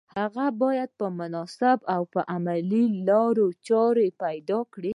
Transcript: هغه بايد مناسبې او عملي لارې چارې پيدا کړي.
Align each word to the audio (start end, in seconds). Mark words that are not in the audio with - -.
هغه 0.17 0.45
بايد 0.61 0.91
مناسبې 1.19 1.85
او 1.95 2.03
عملي 2.33 2.83
لارې 3.07 3.47
چارې 3.67 4.07
پيدا 4.21 4.59
کړي. 4.73 4.89